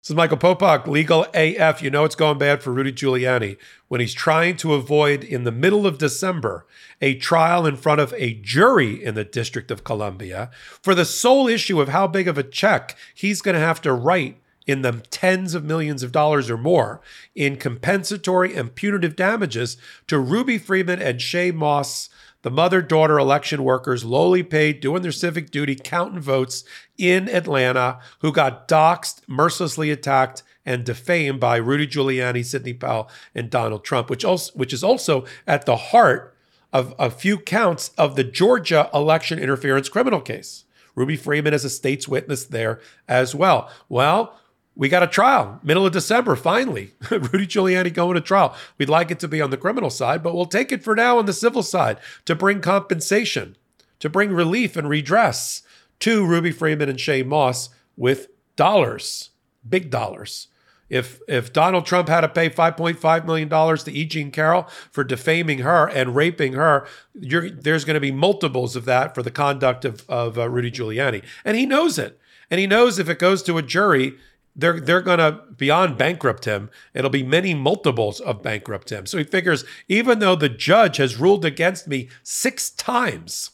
[0.00, 1.82] This is Michael Popok, Legal AF.
[1.82, 3.58] You know it's going bad for Rudy Giuliani
[3.88, 6.66] when he's trying to avoid, in the middle of December,
[7.00, 10.50] a trial in front of a jury in the District of Columbia
[10.80, 13.92] for the sole issue of how big of a check he's going to have to
[13.92, 17.00] write in the tens of millions of dollars or more
[17.34, 22.08] in compensatory and punitive damages to Ruby Freeman and Shaye Moss
[22.42, 26.64] the mother daughter election workers, lowly paid, doing their civic duty, counting votes
[26.96, 33.50] in Atlanta, who got doxxed, mercilessly attacked, and defamed by Rudy Giuliani, Sidney Powell, and
[33.50, 36.36] Donald Trump, which also which is also at the heart
[36.72, 40.64] of a few counts of the Georgia election interference criminal case.
[40.94, 43.70] Ruby Freeman is a state's witness there as well.
[43.88, 44.38] Well,
[44.78, 46.92] we got a trial, middle of December, finally.
[47.10, 48.54] Rudy Giuliani going to trial.
[48.78, 51.18] We'd like it to be on the criminal side, but we'll take it for now
[51.18, 53.56] on the civil side to bring compensation,
[53.98, 55.62] to bring relief and redress
[55.98, 59.30] to Ruby Freeman and Shaye Moss with dollars,
[59.68, 60.46] big dollars.
[60.88, 64.04] If if Donald Trump had to pay 5.5 million dollars to E.
[64.06, 69.12] Jean Carroll for defaming her and raping her, there's going to be multiples of that
[69.12, 72.18] for the conduct of, of uh, Rudy Giuliani, and he knows it.
[72.48, 74.14] And he knows if it goes to a jury,
[74.58, 76.68] they're they're gonna beyond bankrupt him.
[76.92, 79.06] It'll be many multiples of bankrupt him.
[79.06, 83.52] So he figures even though the judge has ruled against me six times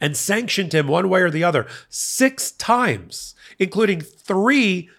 [0.00, 4.90] and sanctioned him one way or the other six times, including three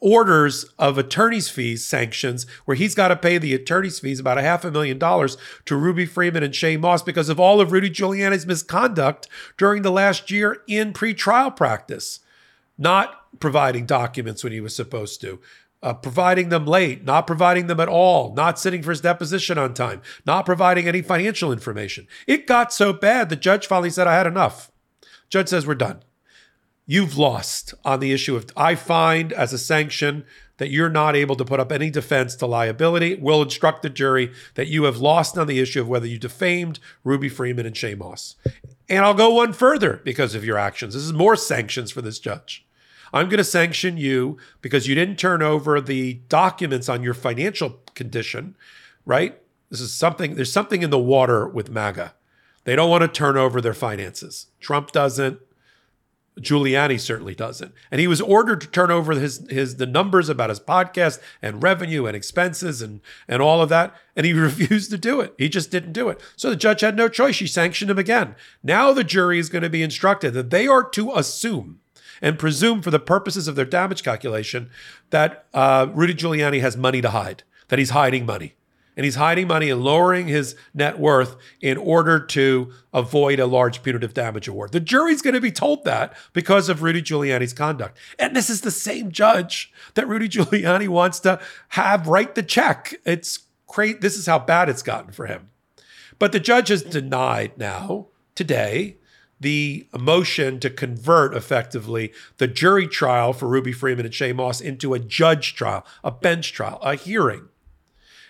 [0.00, 4.42] orders of attorney's fees sanctions where he's got to pay the attorney's fees about a
[4.42, 7.90] half a million dollars to Ruby Freeman and Shaye Moss because of all of Rudy
[7.90, 12.20] Giuliani's misconduct during the last year in pretrial practice.
[12.78, 15.40] Not providing documents when he was supposed to,
[15.82, 19.74] uh, providing them late, not providing them at all, not sitting for his deposition on
[19.74, 22.06] time, not providing any financial information.
[22.26, 24.70] It got so bad, the judge finally said, I had enough.
[25.28, 26.02] Judge says, We're done.
[26.86, 30.24] You've lost on the issue of, I find as a sanction
[30.58, 33.16] that you're not able to put up any defense to liability.
[33.16, 36.78] We'll instruct the jury that you have lost on the issue of whether you defamed
[37.04, 38.36] Ruby Freeman and Shaye Moss.
[38.88, 40.94] And I'll go one further because of your actions.
[40.94, 42.65] This is more sanctions for this judge.
[43.12, 47.80] I'm going to sanction you because you didn't turn over the documents on your financial
[47.94, 48.56] condition,
[49.04, 49.40] right?
[49.70, 52.14] This is something, there's something in the water with MAGA.
[52.64, 54.48] They don't want to turn over their finances.
[54.60, 55.40] Trump doesn't.
[56.40, 57.72] Giuliani certainly doesn't.
[57.90, 61.62] And he was ordered to turn over his his the numbers about his podcast and
[61.62, 63.94] revenue and expenses and and all of that.
[64.14, 65.34] And he refused to do it.
[65.38, 66.20] He just didn't do it.
[66.36, 67.36] So the judge had no choice.
[67.36, 68.34] She sanctioned him again.
[68.62, 71.80] Now the jury is going to be instructed that they are to assume
[72.20, 74.70] and presume for the purposes of their damage calculation
[75.10, 78.54] that uh, Rudy Giuliani has money to hide, that he's hiding money.
[78.98, 83.82] And he's hiding money and lowering his net worth in order to avoid a large
[83.82, 84.72] punitive damage award.
[84.72, 87.98] The jury's going to be told that because of Rudy Giuliani's conduct.
[88.18, 91.38] And this is the same judge that Rudy Giuliani wants to
[91.70, 92.94] have write the check.
[93.04, 94.00] It's great.
[94.00, 95.50] This is how bad it's gotten for him.
[96.18, 98.96] But the judge has denied now, today,
[99.40, 104.94] the motion to convert effectively the jury trial for Ruby Freeman and Shaye Moss into
[104.94, 107.48] a judge trial, a bench trial, a hearing.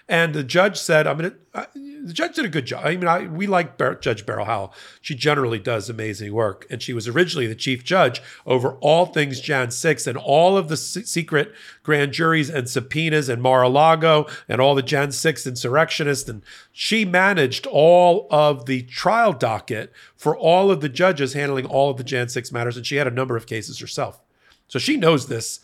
[0.09, 1.69] And the judge said, I'm going to,
[2.05, 2.83] the judge did a good job.
[2.85, 4.73] I mean, I, we like Bar- Judge Beryl Howell.
[5.01, 6.65] She generally does amazing work.
[6.71, 10.69] And she was originally the chief judge over all things Jan 6 and all of
[10.69, 11.53] the secret
[11.83, 16.29] grand juries and subpoenas and Mar a Lago and all the Jan 6 insurrectionists.
[16.29, 21.91] And she managed all of the trial docket for all of the judges handling all
[21.91, 22.77] of the Jan 6 matters.
[22.77, 24.21] And she had a number of cases herself.
[24.69, 25.59] So she knows this,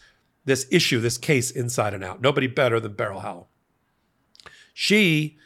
[0.45, 2.21] this issue, this case inside and out.
[2.21, 3.49] Nobody better than Beryl Howell.
[4.73, 5.39] She,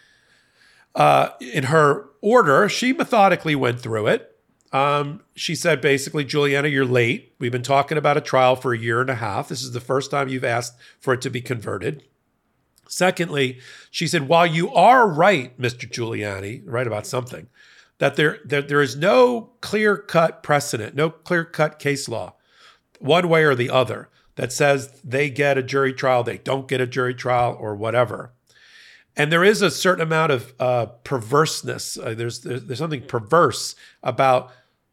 [0.95, 4.33] uh, in her order, she methodically went through it.
[4.73, 7.35] Um, she said basically, Giuliani, you're late.
[7.39, 9.49] We've been talking about a trial for a year and a half.
[9.49, 12.05] This is the first time you've asked for it to be converted.
[12.89, 13.59] Secondly,
[13.91, 15.91] she said, while you are right, Mr.
[15.91, 17.49] Giuliani, right about something,
[17.99, 22.35] that there, that there is no clear cut precedent, no clear cut case law,
[23.01, 26.81] one way or the other, that says they get a jury trial, they don't get
[26.81, 28.33] a jury trial, or whatever.
[29.17, 31.97] And there is a certain amount of uh, perverseness.
[31.97, 34.53] Uh, there's, there's, there's something perverse about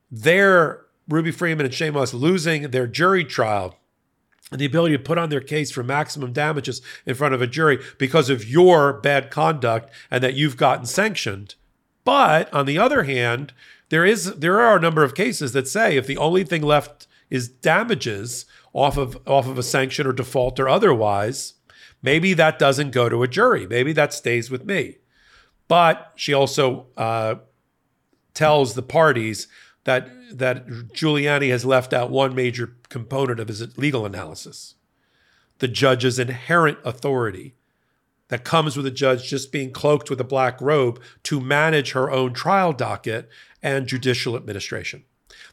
[0.09, 3.75] their Ruby Freeman and Shaye Moss losing their jury trial
[4.51, 7.47] and the ability to put on their case for maximum damages in front of a
[7.47, 11.55] jury because of your bad conduct and that you've gotten sanctioned.
[12.05, 13.53] But on the other hand,
[13.89, 17.07] there is there are a number of cases that say if the only thing left
[17.29, 21.55] is damages off of off of a sanction or default or otherwise,
[22.03, 23.65] Maybe that doesn't go to a jury.
[23.65, 24.97] Maybe that stays with me.
[25.67, 27.35] But she also uh,
[28.35, 29.47] tells the parties
[29.85, 34.75] that that Giuliani has left out one major component of his legal analysis.
[35.59, 37.55] the judge's inherent authority
[38.27, 42.11] that comes with a judge just being cloaked with a black robe to manage her
[42.11, 43.29] own trial docket
[43.61, 45.05] and judicial administration.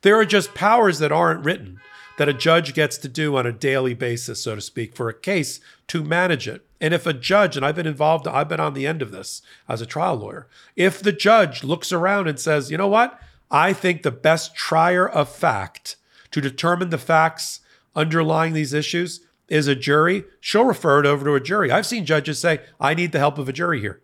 [0.03, 1.79] There are just powers that aren't written
[2.21, 5.15] that a judge gets to do on a daily basis, so to speak, for a
[5.19, 6.67] case to manage it.
[6.79, 9.41] And if a judge, and I've been involved, I've been on the end of this
[9.67, 10.47] as a trial lawyer,
[10.77, 13.19] if the judge looks around and says, you know what,
[13.51, 15.97] I think the best trier of fact
[16.33, 17.61] to determine the facts
[17.97, 21.71] underlying these issues is a jury, she'll refer it over to a jury.
[21.71, 24.03] I've seen judges say, I need the help of a jury here.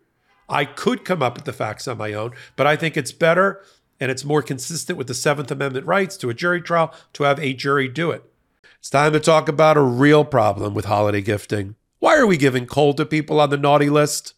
[0.49, 3.61] I could come up with the facts on my own, but I think it's better
[3.99, 7.39] and it's more consistent with the Seventh Amendment rights to a jury trial to have
[7.39, 8.23] a jury do it.
[8.79, 11.75] It's time to talk about a real problem with holiday gifting.
[11.99, 14.33] Why are we giving coal to people on the naughty list?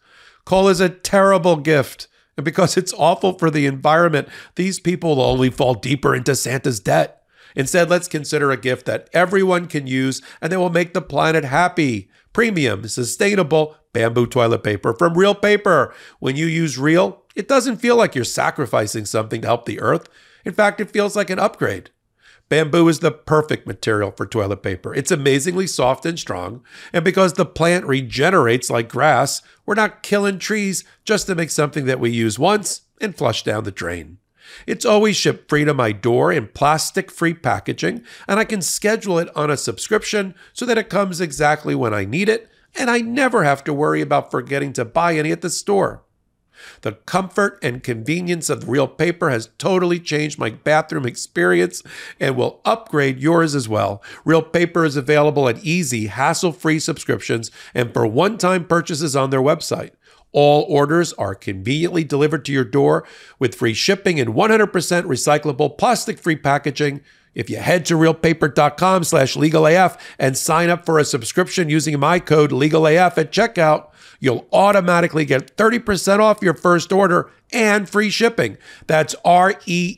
[0.46, 2.08] Coal is a terrible gift.
[2.38, 6.80] And because it's awful for the environment, these people will only fall deeper into Santa's
[6.80, 7.22] debt.
[7.56, 11.44] Instead, let's consider a gift that everyone can use and that will make the planet
[11.44, 12.10] happy.
[12.32, 15.94] Premium, sustainable bamboo toilet paper from Reel Paper.
[16.20, 20.08] When you use Reel, it doesn't feel like you're sacrificing something to help the earth.
[20.46, 21.90] In fact, it feels like an upgrade.
[22.50, 24.94] Bamboo is the perfect material for toilet paper.
[24.96, 26.64] It's amazingly soft and strong.
[26.92, 31.86] And because the plant regenerates like grass, we're not killing trees just to make something
[31.86, 34.18] that we use once and flush down the drain.
[34.66, 39.20] It's always shipped free to my door in plastic free packaging, and I can schedule
[39.20, 43.00] it on a subscription so that it comes exactly when I need it, and I
[43.00, 46.04] never have to worry about forgetting to buy any at the store.
[46.82, 51.82] The comfort and convenience of reel paper has totally changed my bathroom experience
[52.20, 54.04] and will upgrade yours as well.
[54.26, 59.30] Reel paper is available at easy, hassle free subscriptions and for one time purchases on
[59.30, 59.92] their website.
[60.32, 63.06] All orders are conveniently delivered to your door
[63.40, 67.02] with free shipping and 100% recyclable plastic-free packaging.
[67.36, 72.20] If you head to reelpaper.com slash legalaf and sign up for a subscription using my
[72.20, 73.90] code legalaf at checkout,
[74.20, 78.58] you'll automatically get 30% off your first order and free shipping.
[78.88, 79.96] That's R-E-E-L-P-A-P-E-R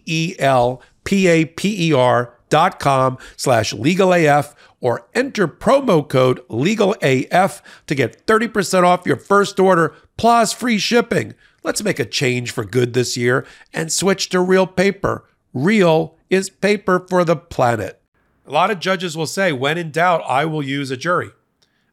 [2.49, 9.59] dot com slash legalaf or enter promo code LEGALAF to get 30% off your first
[9.59, 11.33] order plus free shipping.
[11.63, 15.25] Let's make a change for good this year and switch to reel paper.
[15.53, 18.01] Reel is paper for the planet.
[18.47, 21.29] A lot of judges will say, when in doubt, I will use a jury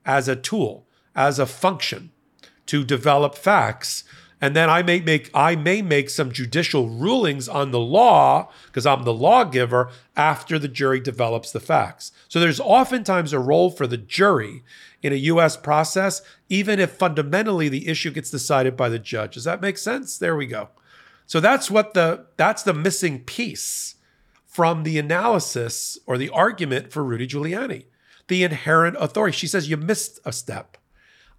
[0.06, 2.10] as a tool, as a function
[2.64, 4.04] to develop facts
[4.40, 8.86] and then I may make I may make some judicial rulings on the law because
[8.86, 12.12] I'm the lawgiver after the jury develops the facts.
[12.28, 14.62] So there's oftentimes a role for the jury
[15.02, 19.34] in a US process even if fundamentally the issue gets decided by the judge.
[19.34, 20.16] Does that make sense?
[20.18, 20.68] There we go.
[21.26, 23.96] So that's what the that's the missing piece
[24.58, 27.84] from the analysis or the argument for Rudy Giuliani.
[28.26, 29.36] The inherent authority.
[29.36, 30.76] She says you missed a step.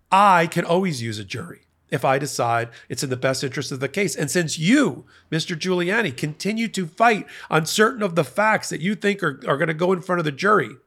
[0.09, 3.81] I can always use a jury if I decide it's in the best interest of
[3.81, 4.15] the case.
[4.15, 5.57] And since you, Mr.
[5.57, 9.67] Giuliani, continue to fight on certain of the facts that you think are, are going
[9.67, 10.77] to go in front of the jury,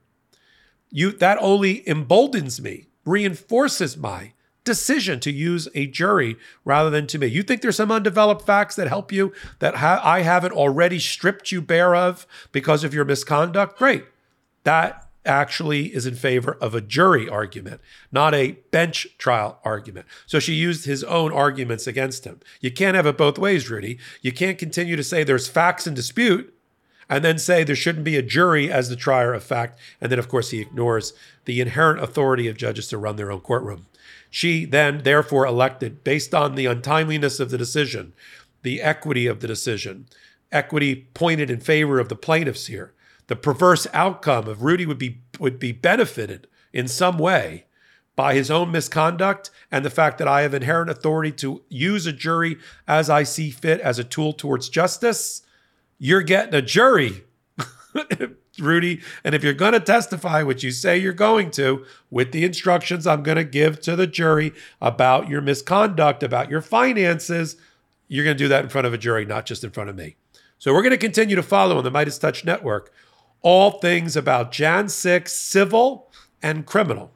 [0.89, 4.33] you that only emboldens me, reinforces my
[4.65, 7.27] decision to use a jury rather than to me.
[7.27, 11.53] You think there's some undeveloped facts that help you that ha- I haven't already stripped
[11.53, 13.79] you bare of because of your misconduct?
[13.79, 14.05] Great.
[14.65, 17.81] That actually is in favor of a jury argument,
[18.11, 20.07] not a bench trial argument.
[20.27, 22.41] So she used his own arguments against him.
[22.61, 23.99] You can't have it both ways, Rudy.
[24.21, 26.53] You can't continue to say there's facts in dispute
[27.09, 29.79] and then say there shouldn't be a jury as the trier of fact.
[30.01, 31.13] And then, of course, he ignores
[31.45, 33.87] the inherent authority of judges to run their own courtroom.
[34.31, 38.15] She then, therefore, elected, based on the untimeliness of the decision,
[38.63, 40.07] the equity of the decision,
[40.51, 42.95] equity pointed in favor of the plaintiffs here
[43.33, 47.65] the perverse outcome of Rudy would be would be benefited in some way
[48.15, 52.13] by his own misconduct and the fact that I have inherent authority to use a
[52.13, 55.43] jury as I see fit as a tool towards justice,
[56.03, 57.23] you're getting a jury.
[58.59, 62.45] Rudy, and if you're going to testify, which you say you're going to, with the
[62.45, 67.57] instructions I'm going to give to the jury about your misconduct, about your finances,
[68.09, 69.97] you're going to do that in front of a jury, not just in front of
[69.97, 70.17] me.
[70.59, 72.93] So we're going to continue to follow on the MeidasTouch Network
[73.41, 76.11] all things about Jan 6 civil
[76.43, 77.13] and criminal.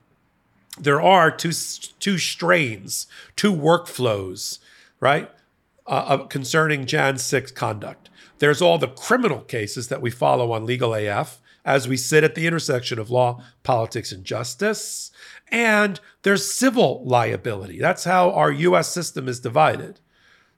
[0.78, 1.52] There are two,
[1.99, 4.61] two strains, two workflows,
[5.00, 5.28] right,
[5.87, 8.11] uh, concerning Jan 6 conduct.
[8.38, 12.35] There's all the criminal cases that we follow on Legal AF as we sit at
[12.35, 15.11] the intersection of law, politics, and justice.
[15.50, 17.78] And there's civil liability.
[17.81, 20.00] That's how our US system is divided.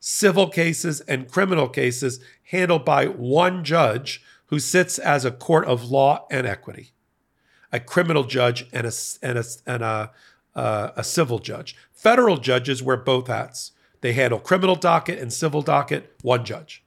[0.01, 2.21] Civil cases and criminal cases
[2.51, 6.93] handled by one judge who sits as a court of law and equity.
[7.73, 8.93] a criminal judge and a
[9.23, 10.11] and a and a,
[10.55, 11.77] uh, a civil judge.
[11.93, 13.73] Federal judges wear both hats.
[14.01, 16.85] They handle criminal docket and civil docket, one judge.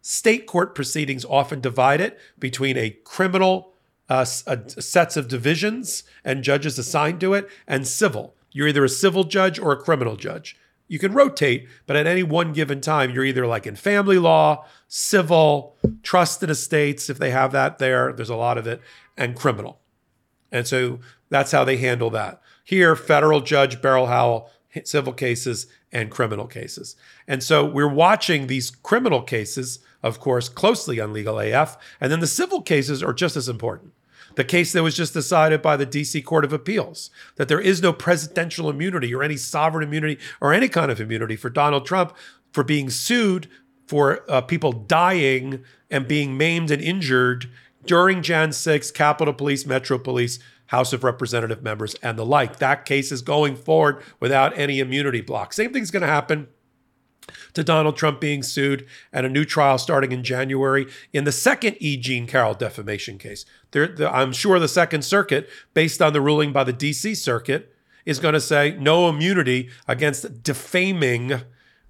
[0.00, 3.74] State court proceedings often divide it between a criminal
[4.08, 8.34] uh, sets of divisions and judges assigned to it, and civil.
[8.52, 10.56] You're either a civil judge or a criminal judge.
[10.86, 14.66] You can rotate, but at any one given time, you're either like in family law,
[14.86, 18.82] civil, trusted estates, if they have that there, there's a lot of it,
[19.16, 19.80] and criminal.
[20.52, 22.42] And so that's how they handle that.
[22.62, 24.50] Here, federal judge Beryl Howell,
[24.84, 26.96] civil cases and criminal cases.
[27.28, 31.76] And so we're watching these criminal cases, of course, closely on Legal AF.
[32.00, 33.92] And then the civil cases are just as important.
[34.36, 37.80] The case that was just decided by the DC Court of Appeals that there is
[37.80, 42.14] no presidential immunity or any sovereign immunity or any kind of immunity for Donald Trump
[42.52, 43.48] for being sued
[43.86, 47.48] for uh, people dying and being maimed and injured
[47.86, 52.58] during Jan 6, Capitol Police, Metro Police, House of Representative members, and the like.
[52.58, 55.52] That case is going forward without any immunity block.
[55.52, 56.48] Same thing's going to happen
[57.54, 61.76] to Donald Trump being sued and a new trial starting in January in the second
[61.80, 61.96] E.
[61.96, 63.44] Jean Carroll defamation case.
[63.70, 67.14] There, the, I'm sure the Second Circuit, based on the ruling by the D.C.
[67.14, 71.40] Circuit, is going to say no immunity against defaming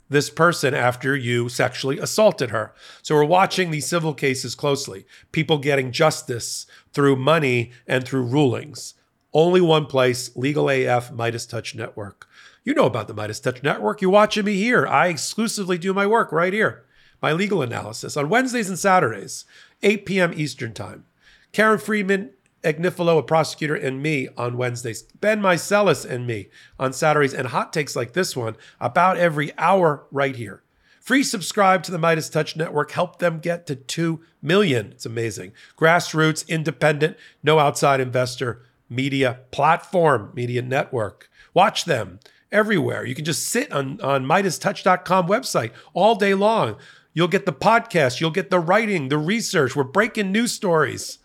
[0.09, 2.73] this person after you sexually assaulted her.
[3.03, 5.07] So we're watching these civil cases closely.
[5.33, 8.95] People getting justice through money and through rulings.
[9.33, 12.29] Only one place, Legal AF MeidasTouch Network.
[12.63, 14.01] You know about the MeidasTouch Network.
[14.01, 14.87] You're watching me here.
[14.87, 16.85] I exclusively do my work right here,
[17.21, 19.45] my legal analysis on Wednesdays and Saturdays,
[19.83, 20.33] 8 p.m.
[20.35, 21.05] Eastern Time.
[21.53, 22.31] Karen Friedman,
[22.65, 25.03] Agnifilo, a prosecutor, and me on Wednesdays.
[25.03, 26.49] Ben Meiselas and me
[26.79, 30.64] on Saturdays, and hot takes like this one about every hour right here.
[31.05, 32.93] Free subscribe to the MeidasTouch Network.
[32.93, 34.93] Help them get to 2 million.
[34.93, 35.53] It's amazing.
[35.77, 41.29] Grassroots, independent, no outside investor media platform, media network.
[41.53, 42.21] Watch them
[42.51, 43.05] everywhere.
[43.05, 46.77] You can just sit on, on MeidasTouch.com website all day long.
[47.13, 49.77] You'll get the podcast, you'll get the writing, the research.
[49.77, 51.19] We're breaking news stories.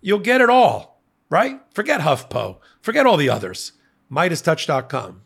[0.00, 1.60] You'll get it all, right?
[1.74, 3.72] Forget HuffPo, forget all the others.
[4.10, 5.20] MeidasTouch.com.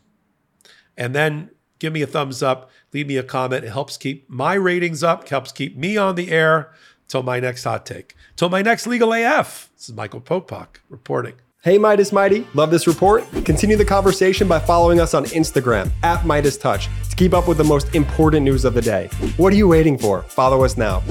[0.97, 3.65] And then give me a thumbs up, leave me a comment.
[3.65, 6.73] It helps keep my ratings up, helps keep me on the air
[7.09, 8.15] till my next hot take.
[8.37, 9.69] Till my next Legal AF.
[9.77, 11.35] This is Michael Popok reporting.
[11.63, 13.25] Hey Meidas Mighty, love this report?
[13.45, 17.65] Continue the conversation by following us on Instagram at MeidasTouch to keep up with the
[17.65, 19.09] most important news of the day.
[19.37, 20.23] What are you waiting for?
[20.23, 21.03] Follow us now.